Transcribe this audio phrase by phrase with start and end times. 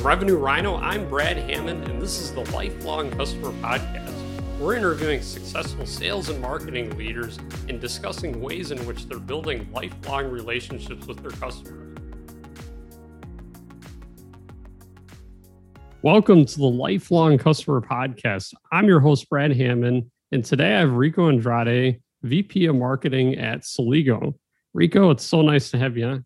[0.00, 4.10] From Revenue Rhino, I'm Brad Hammond, and this is the Lifelong Customer Podcast.
[4.58, 7.38] We're interviewing successful sales and marketing leaders
[7.68, 11.98] and discussing ways in which they're building lifelong relationships with their customers.
[16.00, 18.54] Welcome to the Lifelong Customer Podcast.
[18.72, 23.64] I'm your host, Brad Hammond, and today I have Rico Andrade, VP of Marketing at
[23.64, 24.32] Celigo.
[24.72, 26.24] Rico, it's so nice to have you.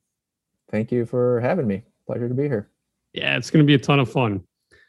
[0.71, 1.83] Thank you for having me.
[2.07, 2.71] Pleasure to be here.
[3.15, 4.43] Yeah, it's going to be a ton of fun.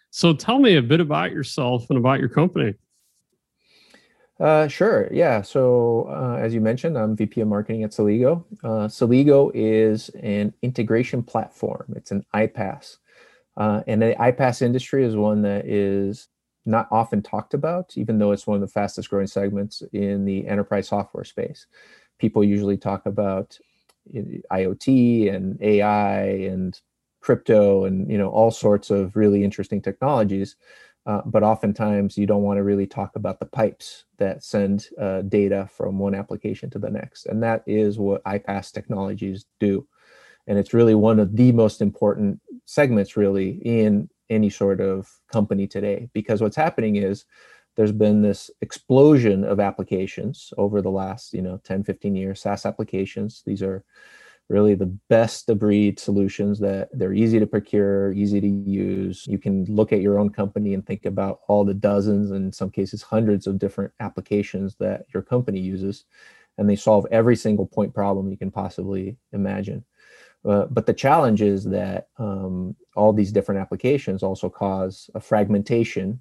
[0.09, 2.73] So tell me a bit about yourself and about your company.
[4.39, 5.07] Uh, sure.
[5.13, 5.41] Yeah.
[5.41, 8.43] So, uh, as you mentioned, I'm VP of Marketing at Celigo.
[8.63, 11.93] Uh, Celigo is an integration platform.
[11.95, 12.97] It's an iPaaS,
[13.55, 16.27] uh, and the iPaaS industry is one that is
[16.65, 20.45] not often talked about, even though it's one of the fastest growing segments in the
[20.47, 21.67] enterprise software space.
[22.19, 23.57] People usually talk about
[24.13, 26.79] IoT and AI and
[27.25, 30.55] crypto and you know all sorts of really interesting technologies
[31.07, 35.21] uh, but oftentimes you don't want to really talk about the pipes that send uh,
[35.23, 39.87] data from one application to the next and that is what iPaaS technologies do.
[40.47, 45.67] And it's really one of the most important segments really in any sort of company
[45.67, 47.25] today because what's happening is
[47.75, 52.65] there's been this explosion of applications over the last you know 10 15 years saas
[52.65, 53.43] applications.
[53.45, 53.83] These are
[54.49, 59.25] really the best breed solutions that they're easy to procure, easy to use.
[59.27, 62.51] You can look at your own company and think about all the dozens, and in
[62.53, 66.05] some cases, hundreds of different applications that your company uses,
[66.57, 69.83] and they solve every single point problem you can possibly imagine.
[70.47, 76.19] Uh, but the challenge is that um, all these different applications also cause a fragmentation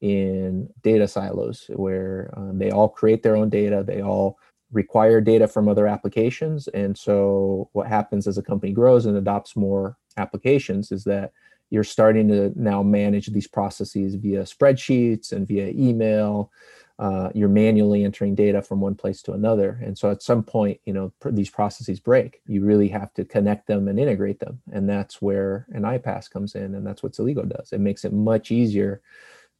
[0.00, 4.38] in data silos where um, they all create their own data, they all
[4.72, 6.68] require data from other applications.
[6.68, 11.32] And so, what happens as a company grows and adopts more applications is that
[11.70, 16.50] you're starting to now manage these processes via spreadsheets and via email.
[16.98, 19.80] Uh, you're manually entering data from one place to another.
[19.82, 22.42] And so, at some point, you know, pr- these processes break.
[22.46, 24.60] You really have to connect them and integrate them.
[24.72, 26.74] And that's where an iPaaS comes in.
[26.74, 27.72] And that's what Celigo does.
[27.72, 29.00] It makes it much easier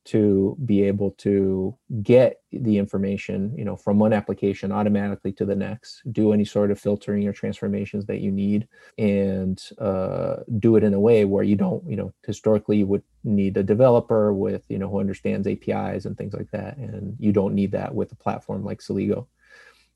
[0.06, 5.54] to be able to get the information you know from one application automatically to the
[5.54, 8.66] next do any sort of filtering or transformations that you need
[8.98, 13.02] and uh, do it in a way where you don't you know historically you would
[13.24, 17.32] need a developer with you know who understands apis and things like that and you
[17.32, 19.26] don't need that with a platform like celigo.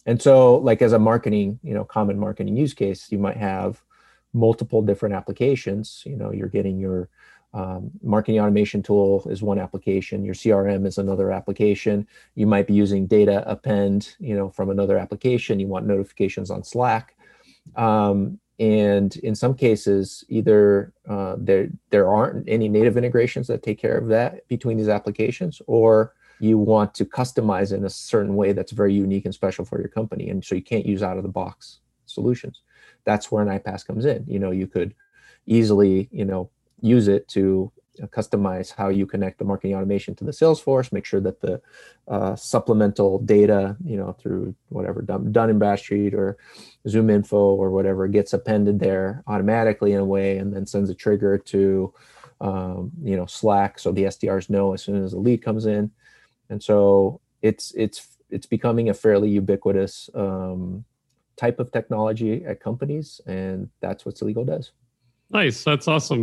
[0.06, 3.82] And so like as a marketing you know common marketing use case you might have
[4.34, 6.03] multiple different applications.
[6.04, 7.09] You know you're getting your
[7.54, 10.25] um, marketing automation tool is one application.
[10.25, 12.06] Your CRM is another application.
[12.34, 15.60] You might be using data append, you know, from another application.
[15.60, 17.16] You want notifications on Slack,
[17.76, 23.78] um, and in some cases, either uh, there there aren't any native integrations that take
[23.78, 28.53] care of that between these applications, or you want to customize in a certain way
[28.53, 31.22] that's very unique and special for your company, and so you can't use out of
[31.22, 32.62] the box solutions.
[33.04, 34.25] That's where an iPaaS comes in.
[34.26, 34.93] You know, you could
[35.47, 36.50] easily, you know,
[36.81, 41.05] use it to uh, customize how you connect the marketing automation to the Salesforce, make
[41.05, 41.61] sure that the
[42.09, 46.37] uh, supplemental data, you know, through whatever Dun, Dun and Bradstreet or
[46.89, 50.95] Zoom Info or whatever gets appended there automatically in a way, and then sends a
[50.95, 51.95] trigger to,
[52.41, 55.91] um, you know, Slack so the SDRs know as soon as the lead comes in,
[56.51, 60.85] and so it's it's it's becoming a fairly ubiquitous um,
[61.37, 64.73] type of technology at companies, and that's what Celigo does.
[65.31, 66.23] Nice, that's awesome.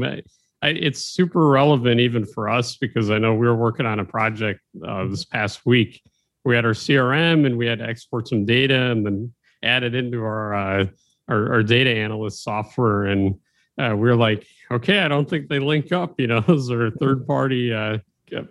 [0.62, 4.06] I, it's super relevant even for us because I know we were working on a
[4.06, 6.02] project uh, this past week.
[6.46, 9.34] We had our CRM and we had to export some data and then
[9.64, 10.86] add it into our uh,
[11.28, 13.06] our, our, data analyst software.
[13.06, 13.36] And
[13.78, 16.20] uh, we are like, okay, I don't think they link up.
[16.20, 18.00] You know, as a third party uh,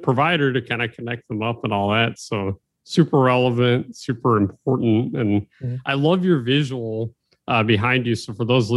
[0.03, 2.19] provider to kind of connect them up and all that.
[2.19, 5.16] So super relevant, super important.
[5.16, 5.76] And mm-hmm.
[5.87, 7.15] I love your visual
[7.49, 8.15] uh, behind you.
[8.15, 8.76] So for those mm-hmm.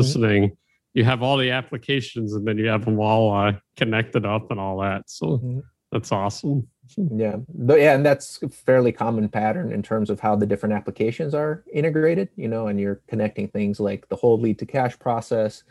[0.94, 4.60] You have all the applications and then you have them all uh, connected up and
[4.60, 5.10] all that.
[5.10, 5.60] So mm-hmm.
[5.92, 6.68] that's awesome.
[6.98, 10.76] Yeah, but yeah, and that's a fairly common pattern in terms of how the different
[10.76, 12.28] applications are integrated.
[12.36, 15.64] You know, and you're connecting things like the whole lead to cash process.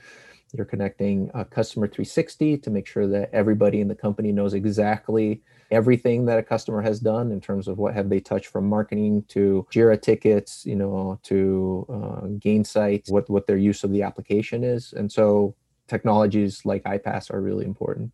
[0.54, 5.43] You're connecting a customer 360 to make sure that everybody in the company knows exactly
[5.72, 9.25] everything that a customer has done in terms of what have they touched from marketing
[9.28, 14.62] to Jira tickets, you know, to uh, Gainsight, what what their use of the application
[14.62, 15.54] is, and so
[15.88, 18.12] technologies like iPaaS are really important.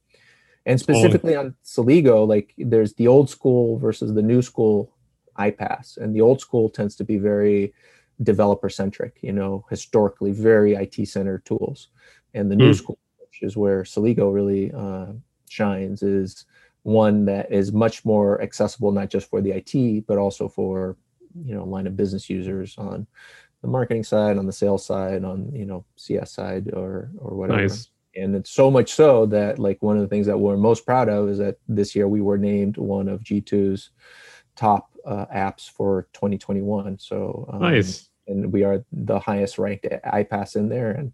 [0.64, 4.94] And specifically on Celigo, like there's the old school versus the new school
[5.38, 7.74] iPaaS, and the old school tends to be very
[8.22, 11.88] developer centric, you know, historically very IT centered tools,
[12.34, 12.58] and the mm.
[12.58, 15.12] new school which is where Celigo really uh,
[15.48, 16.44] shines, is
[16.82, 20.96] one that is much more accessible not just for the IT but also for
[21.44, 23.06] you know line of business users on
[23.62, 27.62] the marketing side, on the sales side, on you know CS side or or whatever.
[27.62, 27.90] Nice.
[28.14, 31.08] And it's so much so that like one of the things that we're most proud
[31.08, 33.90] of is that this year we were named one of G2's
[34.56, 36.98] top uh, apps for 2021.
[36.98, 38.08] So um, nice.
[38.28, 41.12] And we are the highest ranked iPaaS in there, and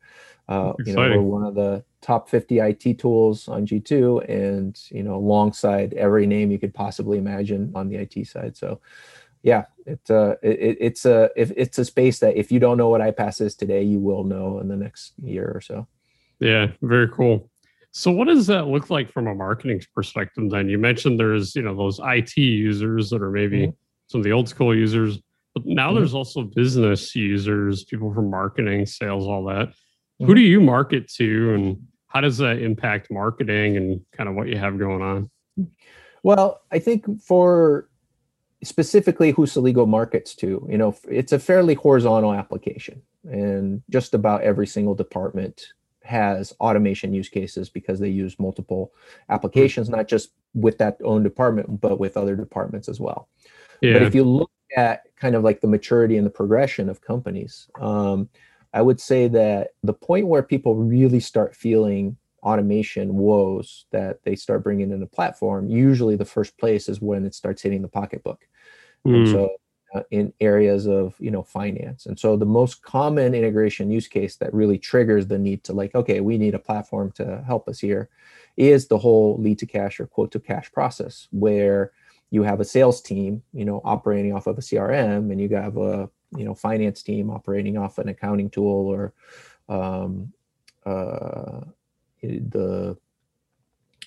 [0.48, 5.02] uh, you know we're one of the top 50 IT tools on G2, and you
[5.02, 8.56] know alongside every name you could possibly imagine on the IT side.
[8.56, 8.80] So
[9.42, 12.88] yeah, it's uh, it, it's a if it's a space that if you don't know
[12.88, 15.86] what iPaaS is today, you will know in the next year or so.
[16.40, 17.50] Yeah, very cool.
[17.96, 20.68] So what does that look like from a marketing perspective then?
[20.68, 23.70] You mentioned there's, you know, those IT users that are maybe mm-hmm.
[24.08, 25.20] some of the old school users,
[25.54, 25.98] but now mm-hmm.
[25.98, 29.68] there's also business users, people from marketing, sales, all that.
[29.68, 30.26] Mm-hmm.
[30.26, 34.48] Who do you market to and how does that impact marketing and kind of what
[34.48, 35.30] you have going on?
[36.22, 37.88] Well, I think for
[38.62, 44.42] specifically who Celigo markets to, you know, it's a fairly horizontal application and just about
[44.42, 45.66] every single department
[46.02, 48.92] has automation use cases because they use multiple
[49.30, 53.28] applications, not just with that own department, but with other departments as well.
[53.80, 53.94] Yeah.
[53.94, 57.68] But if you look at kind of like the maturity and the progression of companies,
[57.80, 58.28] um,
[58.72, 64.36] I would say that the point where people really start feeling automation woes that they
[64.36, 67.88] start bringing in a platform, usually the first place is when it starts hitting the
[67.88, 68.46] pocketbook.
[69.06, 69.14] Mm.
[69.14, 69.32] And hmm.
[69.32, 69.50] so
[69.94, 74.34] uh, in areas of you know finance and so the most common integration use case
[74.34, 77.78] that really triggers the need to like okay we need a platform to help us
[77.78, 78.08] here
[78.56, 81.92] is the whole lead to cash or quote to cash process where
[82.34, 85.76] you have a sales team you know operating off of a crm and you have
[85.76, 89.12] a you know finance team operating off an accounting tool or
[89.68, 90.32] um,
[90.86, 91.60] uh,
[92.22, 92.96] the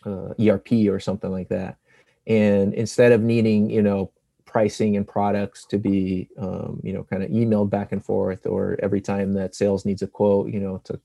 [0.05, 1.77] uh, erp or something like that.
[2.25, 4.11] And instead of needing you know
[4.45, 8.77] pricing and products to be um, you know kind of emailed back and forth or
[8.81, 10.99] every time that sales needs a quote you know to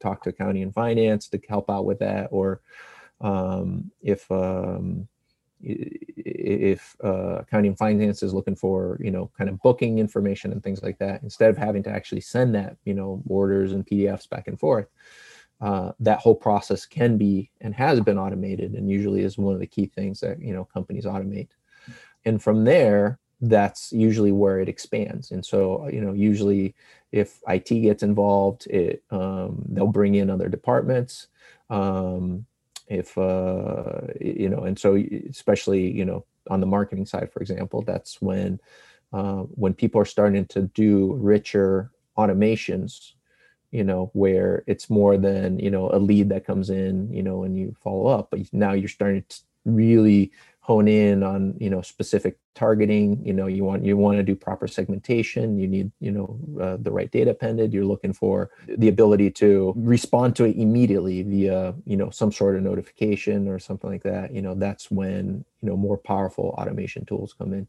[0.00, 2.60] talk to accounting and finance to help out with that or
[3.20, 5.08] um, if um,
[5.66, 10.62] if uh, accounting and finance is looking for you know kind of booking information and
[10.62, 14.28] things like that instead of having to actually send that you know orders and pdfs
[14.28, 14.86] back and forth
[15.60, 19.60] uh, that whole process can be and has been automated and usually is one of
[19.60, 21.48] the key things that you know companies automate.
[22.24, 25.30] And from there that's usually where it expands.
[25.30, 26.74] And so you know usually
[27.12, 31.28] if it gets involved it um, they'll bring in other departments
[31.70, 32.44] um,
[32.88, 34.96] if uh, you know and so
[35.28, 38.60] especially you know on the marketing side for example that's when
[39.12, 43.12] uh, when people are starting to do richer automations
[43.70, 47.42] you know where it's more than you know a lead that comes in you know
[47.42, 50.30] and you follow up but now you're starting to really
[50.66, 53.24] hone in on you know specific targeting.
[53.24, 55.60] You know you want you want to do proper segmentation.
[55.60, 57.72] You need you know uh, the right data appended.
[57.72, 62.56] You're looking for the ability to respond to it immediately via you know some sort
[62.56, 64.34] of notification or something like that.
[64.34, 67.68] You know that's when you know more powerful automation tools come in.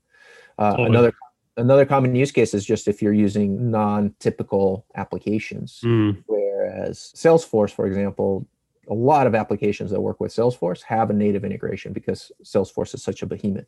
[0.57, 0.89] Uh, totally.
[0.89, 1.13] another
[1.57, 5.81] another common use case is just if you're using non-typical applications.
[5.83, 6.23] Mm.
[6.25, 8.47] whereas salesforce for example
[8.89, 13.03] a lot of applications that work with Salesforce have a native integration because Salesforce is
[13.03, 13.67] such a behemoth.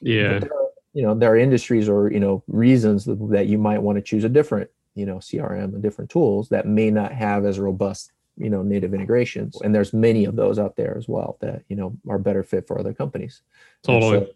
[0.00, 0.40] Yeah.
[0.42, 0.48] Are,
[0.92, 4.02] you know, there are industries or, you know, reasons that, that you might want to
[4.02, 8.12] choose a different, you know, CRM and different tools that may not have as robust,
[8.36, 9.60] you know, native integrations.
[9.60, 12.66] And there's many of those out there as well that, you know, are better fit
[12.66, 13.42] for other companies.
[13.82, 14.28] Totally.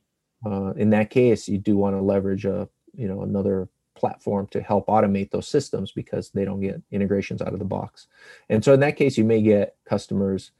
[0.44, 3.68] So, uh, in that case, you do want to leverage a, you know, another
[3.98, 8.06] platform to help automate those systems because they don't get integrations out of the box.
[8.48, 10.52] And so in that case, you may get customers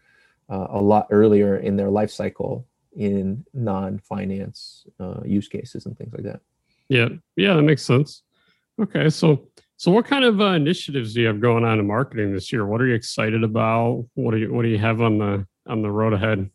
[0.49, 2.67] uh, a lot earlier in their life cycle
[2.97, 6.41] in non-finance uh, use cases and things like that.
[6.89, 8.23] Yeah, yeah, that makes sense.
[8.81, 12.33] Okay, so so what kind of uh, initiatives do you have going on in marketing
[12.33, 12.67] this year?
[12.67, 14.05] What are you excited about?
[14.15, 16.51] What do you what do you have on the on the road ahead?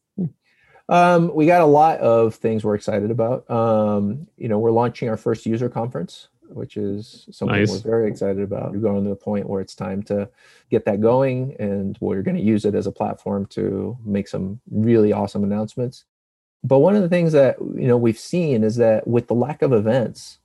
[0.89, 3.49] Um, we got a lot of things we're excited about.
[3.49, 7.69] Um, you know, we're launching our first user conference which is something nice.
[7.69, 8.71] we're very excited about.
[8.71, 10.29] We're going to the point where it's time to
[10.69, 14.59] get that going, and we're going to use it as a platform to make some
[14.71, 16.05] really awesome announcements.
[16.63, 19.61] But one of the things that you know we've seen is that with the lack
[19.61, 20.39] of events,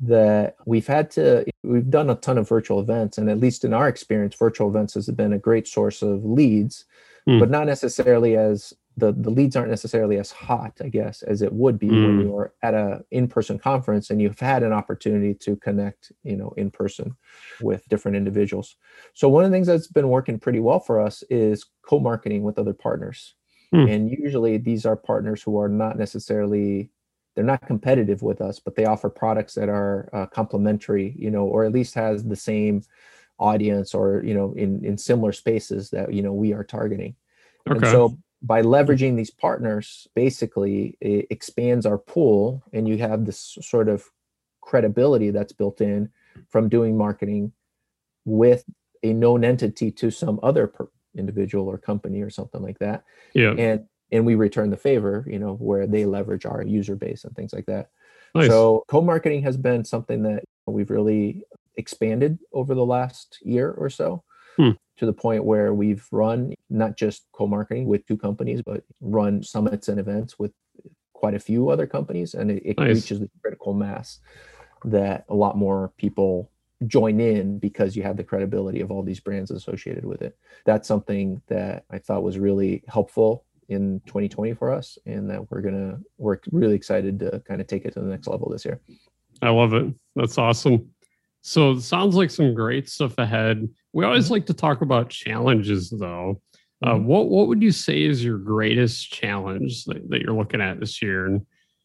[0.00, 3.72] that we've had to we've done a ton of virtual events, and at least in
[3.72, 6.84] our experience, virtual events has been a great source of leads,
[7.28, 7.38] mm.
[7.38, 11.52] but not necessarily as the the leads aren't necessarily as hot, I guess, as it
[11.52, 12.06] would be mm.
[12.06, 16.52] when you're at a in-person conference and you've had an opportunity to connect, you know,
[16.56, 17.16] in person
[17.60, 18.76] with different individuals.
[19.14, 22.58] So one of the things that's been working pretty well for us is co-marketing with
[22.58, 23.34] other partners.
[23.74, 23.94] Mm.
[23.94, 26.90] And usually these are partners who are not necessarily
[27.34, 31.46] they're not competitive with us, but they offer products that are uh, complementary, you know,
[31.46, 32.82] or at least has the same
[33.38, 37.14] audience or you know in in similar spaces that you know we are targeting.
[37.68, 37.78] Okay.
[37.78, 43.56] And so by leveraging these partners, basically it expands our pool, and you have this
[43.62, 44.04] sort of
[44.60, 46.08] credibility that's built in
[46.48, 47.52] from doing marketing
[48.24, 48.64] with
[49.02, 53.04] a known entity to some other per- individual or company or something like that.
[53.34, 53.52] Yeah.
[53.52, 57.34] And and we return the favor, you know, where they leverage our user base and
[57.34, 57.90] things like that.
[58.34, 58.48] Nice.
[58.48, 61.44] So co-marketing has been something that we've really
[61.76, 64.22] expanded over the last year or so.
[64.56, 64.72] Hmm
[65.02, 69.88] to the point where we've run not just co-marketing with two companies, but run summits
[69.88, 70.52] and events with
[71.12, 72.94] quite a few other companies, and it, it nice.
[72.94, 74.20] reaches the critical mass
[74.84, 76.52] that a lot more people
[76.86, 80.38] join in because you have the credibility of all these brands associated with it.
[80.66, 85.62] That's something that I thought was really helpful in 2020 for us, and that we're
[85.62, 88.80] gonna we're really excited to kind of take it to the next level this year.
[89.42, 89.92] I love it.
[90.14, 90.91] That's awesome.
[91.42, 93.68] So it sounds like some great stuff ahead.
[93.92, 94.34] We always mm-hmm.
[94.34, 96.40] like to talk about challenges, though.
[96.84, 97.04] Uh, mm-hmm.
[97.04, 101.02] what what would you say is your greatest challenge that, that you're looking at this
[101.02, 101.26] year?
[101.26, 101.44] And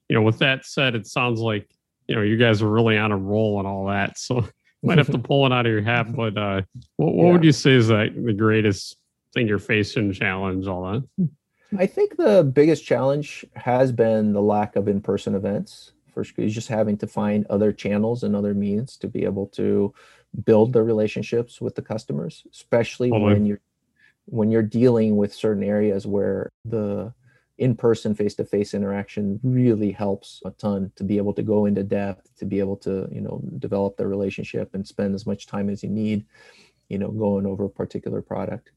[0.10, 1.70] you know, with that said, it sounds like
[2.08, 4.18] you know you guys are really on a roll and all that.
[4.18, 4.48] So
[4.84, 6.08] might have to pull it out of your hat.
[6.16, 6.62] But uh,
[6.96, 7.32] what what yeah.
[7.34, 8.96] would you say is that the greatest
[9.34, 11.30] thing you're facing, challenge, all that?
[11.78, 15.92] I think the biggest challenge has been the lack of in-person events.
[16.18, 19.94] First, is just having to find other channels and other means to be able to
[20.46, 23.34] build the relationships with the customers, especially totally.
[23.34, 23.62] when you're
[24.26, 27.14] when you're dealing with certain areas where the
[27.60, 32.46] in-person face-to-face interaction really helps a ton to be able to go into depth to
[32.46, 35.90] be able to you know develop the relationship and spend as much time as you
[35.90, 36.26] need
[36.90, 38.72] you know going over a particular product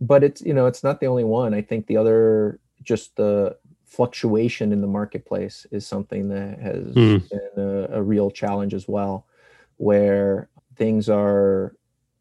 [0.00, 3.54] but it's you know it's not the only one i think the other just the
[3.90, 7.28] fluctuation in the marketplace is something that has mm.
[7.28, 9.26] been a, a real challenge as well
[9.78, 11.74] where things are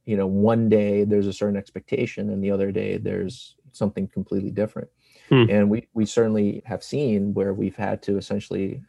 [0.06, 4.50] you know one day there's a certain expectation and the other day there's something completely
[4.50, 4.90] different
[5.30, 5.46] hmm.
[5.48, 8.82] and we we certainly have seen where we've had to essentially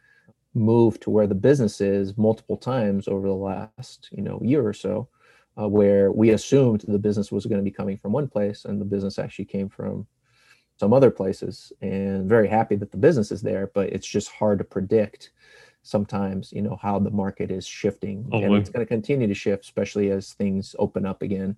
[0.55, 4.73] move to where the business is multiple times over the last you know year or
[4.73, 5.07] so
[5.59, 8.81] uh, where we assumed the business was going to be coming from one place and
[8.81, 10.07] the business actually came from
[10.81, 14.57] some other places and very happy that the business is there but it's just hard
[14.57, 15.29] to predict
[15.83, 18.27] sometimes you know how the market is shifting.
[18.31, 21.55] Oh, and it's going to continue to shift especially as things open up again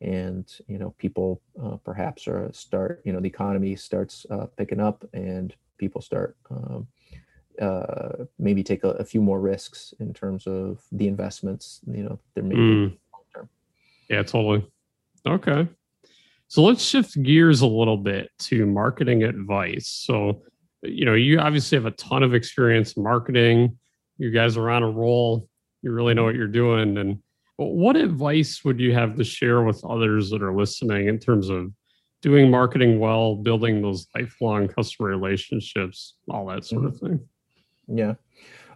[0.00, 4.80] and you know people uh, perhaps are start you know the economy starts uh, picking
[4.80, 6.86] up and people start um,
[7.60, 12.18] uh, maybe take a, a, few more risks in terms of the investments you know
[12.34, 12.98] they're making
[13.36, 13.48] mm.
[14.08, 14.64] yeah totally.
[15.26, 15.66] Okay
[16.48, 20.42] so let's shift gears a little bit to marketing advice so
[20.82, 23.78] you know, you obviously have a ton of experience in marketing.
[24.18, 25.48] You guys are on a roll.
[25.82, 26.98] You really know what you're doing.
[26.98, 27.20] And
[27.56, 31.72] what advice would you have to share with others that are listening in terms of
[32.22, 37.20] doing marketing well, building those lifelong customer relationships, all that sort of thing?
[37.86, 38.14] Yeah.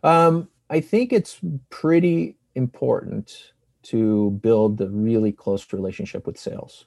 [0.03, 1.39] Um, I think it's
[1.71, 3.53] pretty important
[3.85, 6.87] to build a really close relationship with sales.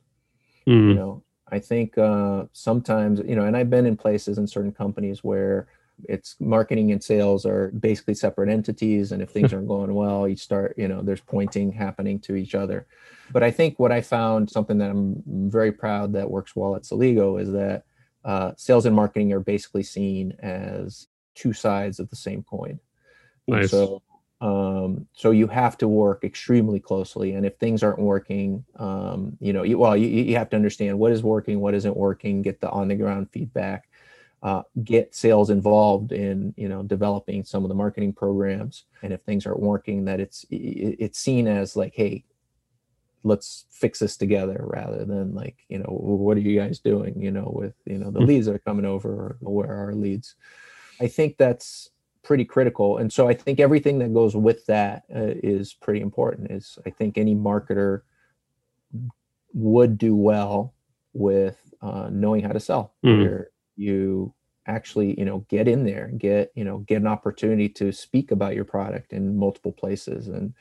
[0.68, 0.90] Mm.
[0.90, 4.72] You know, I think uh, sometimes, you know, and I've been in places in certain
[4.72, 5.68] companies where
[6.04, 9.12] it's marketing and sales are basically separate entities.
[9.12, 12.56] And if things aren't going well, you start, you know, there's pointing happening to each
[12.56, 12.88] other.
[13.32, 16.84] But I think what I found, something that I'm very proud that works well at
[16.84, 17.84] Celigo, is that
[18.24, 22.80] uh, sales and marketing are basically seen as two sides of the same coin.
[23.48, 23.72] Nice.
[23.72, 24.02] so
[24.42, 29.54] um, so you have to work extremely closely and if things aren't working um, you
[29.54, 32.60] know you, well you, you have to understand what is working what isn't working get
[32.62, 33.88] the on the ground feedback
[34.44, 39.22] uh, get sales involved in you know developing some of the marketing programs and if
[39.22, 42.24] things aren't working that it's it's seen as like hey
[43.24, 47.32] let's fix this together rather than like you know what are you guys doing you
[47.32, 48.26] know with you know the hmm.
[48.26, 50.36] leads that are coming over or where are our leads
[51.02, 51.90] i think that's
[52.26, 52.98] pretty critical.
[52.98, 56.52] And so I think everything that goes with that uh, is pretty important.
[56.52, 58.02] Is I think any marketer
[59.54, 60.74] would do well
[61.14, 62.94] with uh, knowing how to sell.
[63.06, 63.24] Mm.
[63.24, 64.34] Where you
[64.68, 68.56] actually, you know, get in there, get you know, get an opportunity to speak about
[68.56, 70.54] your product in multiple places, and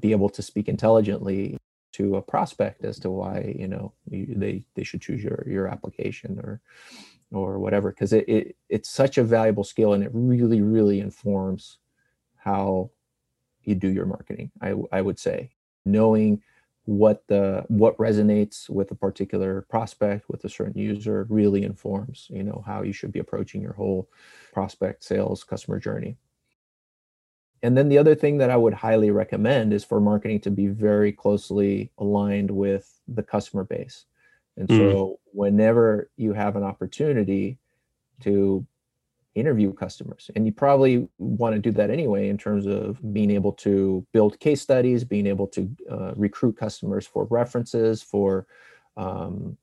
[0.00, 1.56] be able to speak intelligently
[1.92, 5.68] to a prospect as to why you know you, they they should choose your your
[5.68, 6.60] application or
[7.32, 11.78] or whatever because it, it it's such a valuable skill and it really really informs
[12.36, 12.90] how
[13.62, 15.50] you do your marketing i i would say.
[15.84, 16.40] Knowing
[16.84, 22.42] what the what resonates with a particular prospect with a certain user really informs you
[22.42, 24.08] know how you should be approaching your whole
[24.52, 26.16] prospect sales customer journey.
[27.64, 30.66] And then the other thing that i would highly recommend is for marketing to be
[30.66, 34.06] very closely aligned with the customer base
[34.56, 34.76] and mm.
[34.76, 37.58] so whenever you have an opportunity
[38.20, 38.66] to
[39.34, 43.52] interview customers and you probably want to do that anyway in terms of being able
[43.52, 48.46] to build case studies being able to uh, recruit customers for references for
[48.98, 49.56] um,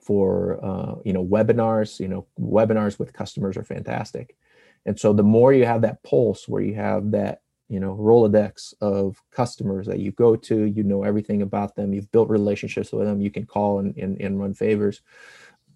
[0.00, 4.36] for uh, you know webinars you know webinars with customers are fantastic
[4.84, 8.74] and so the more you have that pulse where you have that you know rolodex
[8.80, 13.06] of customers that you go to you know everything about them you've built relationships with
[13.06, 15.02] them you can call and, and, and run favors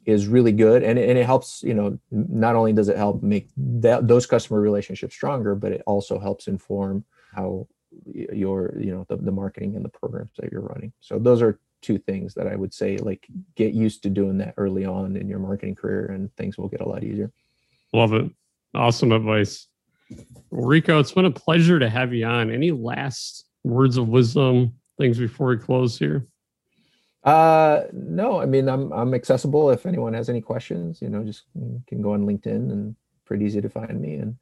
[0.07, 0.83] is really good.
[0.83, 4.61] And, and it helps you know not only does it help make that those customer
[4.61, 7.05] relationships stronger but it also helps inform
[7.35, 7.67] how
[8.05, 10.93] your you know the, the marketing and the programs that you're running.
[11.01, 14.53] So those are two things that i would say like get used to doing that
[14.59, 17.33] early on in your marketing career and things will get a lot easier.
[17.95, 18.31] Love it.
[18.75, 19.70] Awesome advice
[20.51, 25.19] rico it's been a pleasure to have you on any last words of wisdom things
[25.19, 26.27] before we close here
[27.25, 29.71] uh, no, I mean I'm I'm accessible.
[29.71, 31.45] If anyone has any questions, you know, just
[31.87, 34.15] can go on LinkedIn and pretty easy to find me.
[34.15, 34.37] And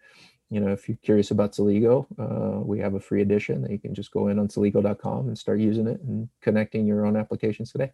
[0.50, 3.78] you know, if you're curious about Celigo, uh, we have a free edition that you
[3.78, 7.72] can just go in on Celigo.com and start using it and connecting your own applications
[7.72, 7.92] today.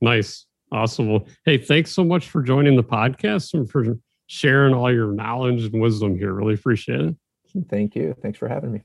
[0.00, 1.10] Nice, awesome.
[1.10, 5.64] Well, hey, thanks so much for joining the podcast and for sharing all your knowledge
[5.64, 6.32] and wisdom here.
[6.32, 7.16] Really appreciate it.
[7.68, 8.14] Thank you.
[8.20, 8.82] Thanks for having me.